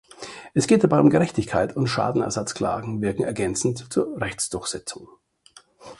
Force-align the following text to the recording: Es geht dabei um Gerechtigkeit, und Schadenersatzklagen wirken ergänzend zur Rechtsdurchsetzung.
Es 0.55 0.65
geht 0.65 0.83
dabei 0.83 0.99
um 0.99 1.11
Gerechtigkeit, 1.11 1.75
und 1.77 1.85
Schadenersatzklagen 1.85 3.03
wirken 3.03 3.21
ergänzend 3.23 3.93
zur 3.93 4.19
Rechtsdurchsetzung. 4.19 5.07